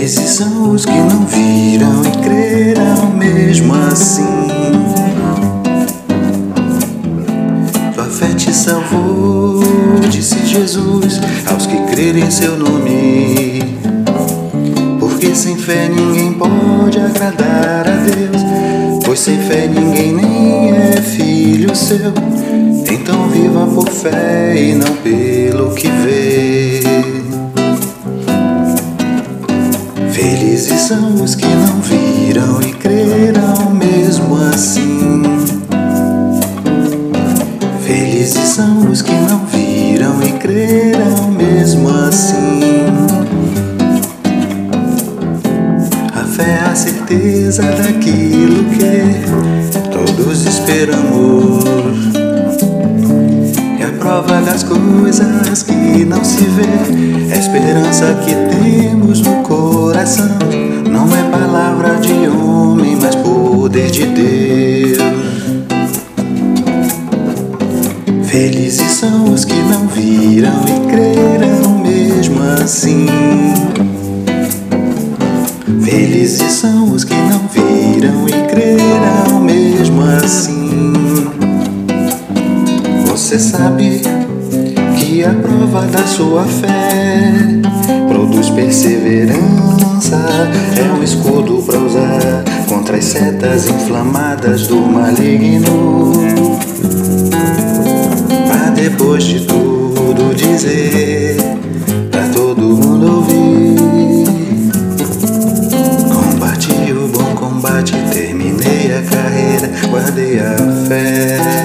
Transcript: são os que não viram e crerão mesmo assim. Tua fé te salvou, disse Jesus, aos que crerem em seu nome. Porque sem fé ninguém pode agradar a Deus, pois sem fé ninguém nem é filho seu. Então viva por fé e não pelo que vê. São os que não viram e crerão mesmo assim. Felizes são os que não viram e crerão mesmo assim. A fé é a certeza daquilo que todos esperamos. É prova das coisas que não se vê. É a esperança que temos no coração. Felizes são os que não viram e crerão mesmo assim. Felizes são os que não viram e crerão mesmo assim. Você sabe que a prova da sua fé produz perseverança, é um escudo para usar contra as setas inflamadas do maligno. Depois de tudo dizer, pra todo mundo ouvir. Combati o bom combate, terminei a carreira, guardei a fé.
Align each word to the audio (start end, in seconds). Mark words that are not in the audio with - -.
são 0.00 0.70
os 0.70 0.86
que 0.86 0.90
não 0.90 1.26
viram 1.26 2.02
e 2.02 2.10
crerão 2.22 3.10
mesmo 3.10 3.74
assim. 3.74 4.24
Tua 7.94 8.04
fé 8.04 8.28
te 8.28 8.54
salvou, 8.54 9.60
disse 10.10 10.46
Jesus, 10.46 11.20
aos 11.46 11.66
que 11.66 11.76
crerem 11.92 12.24
em 12.24 12.30
seu 12.30 12.56
nome. 12.56 13.62
Porque 14.98 15.34
sem 15.34 15.56
fé 15.56 15.88
ninguém 15.88 16.32
pode 16.32 16.98
agradar 16.98 17.86
a 17.86 17.96
Deus, 17.96 18.42
pois 19.04 19.20
sem 19.20 19.38
fé 19.42 19.68
ninguém 19.68 20.14
nem 20.14 20.72
é 20.72 21.02
filho 21.02 21.76
seu. 21.76 22.12
Então 22.90 23.28
viva 23.28 23.66
por 23.66 23.90
fé 23.90 24.54
e 24.56 24.74
não 24.74 24.96
pelo 24.96 25.74
que 25.74 25.88
vê. 25.88 26.61
São 30.92 31.24
os 31.24 31.34
que 31.34 31.46
não 31.46 31.80
viram 31.80 32.60
e 32.60 32.72
crerão 32.74 33.70
mesmo 33.70 34.36
assim. 34.36 35.22
Felizes 37.82 38.48
são 38.48 38.90
os 38.90 39.00
que 39.00 39.12
não 39.12 39.38
viram 39.46 40.22
e 40.22 40.32
crerão 40.32 41.30
mesmo 41.30 41.88
assim. 41.88 42.60
A 46.14 46.24
fé 46.24 46.60
é 46.62 46.70
a 46.70 46.74
certeza 46.74 47.62
daquilo 47.62 48.64
que 48.64 49.88
todos 49.90 50.44
esperamos. 50.44 51.64
É 53.80 53.86
prova 53.98 54.42
das 54.42 54.62
coisas 54.62 55.62
que 55.62 56.04
não 56.04 56.22
se 56.22 56.44
vê. 56.44 57.32
É 57.32 57.34
a 57.34 57.38
esperança 57.38 58.14
que 58.22 58.34
temos 58.34 59.22
no 59.22 59.42
coração. 59.42 60.51
Felizes 68.32 68.92
são 68.92 69.24
os 69.30 69.44
que 69.44 69.52
não 69.52 69.86
viram 69.88 70.64
e 70.64 70.90
crerão 70.90 71.78
mesmo 71.80 72.42
assim. 72.42 73.06
Felizes 75.82 76.50
são 76.50 76.92
os 76.92 77.04
que 77.04 77.12
não 77.12 77.46
viram 77.48 78.26
e 78.26 78.32
crerão 78.50 79.38
mesmo 79.38 80.00
assim. 80.00 80.94
Você 83.04 83.38
sabe 83.38 84.00
que 84.96 85.22
a 85.22 85.34
prova 85.34 85.82
da 85.88 86.06
sua 86.06 86.44
fé 86.44 87.34
produz 88.08 88.48
perseverança, 88.48 90.16
é 90.78 90.90
um 90.98 91.02
escudo 91.02 91.62
para 91.66 91.78
usar 91.78 92.44
contra 92.66 92.96
as 92.96 93.04
setas 93.04 93.68
inflamadas 93.68 94.68
do 94.68 94.80
maligno. 94.80 96.12
Depois 98.92 99.24
de 99.24 99.40
tudo 99.46 100.34
dizer, 100.34 101.36
pra 102.10 102.28
todo 102.28 102.60
mundo 102.60 103.16
ouvir. 103.16 104.26
Combati 106.12 106.92
o 106.92 107.08
bom 107.08 107.34
combate, 107.34 107.94
terminei 108.12 108.92
a 108.94 109.02
carreira, 109.02 109.70
guardei 109.88 110.40
a 110.40 110.56
fé. 110.88 111.61